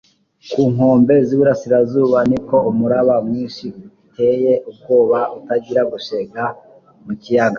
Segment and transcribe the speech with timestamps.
[0.51, 6.43] ku nkombe z'iburasirazuba, nuko umuraba mwinshi utcye ubwoba utangira gushega
[7.05, 7.49] mu kiyaga'.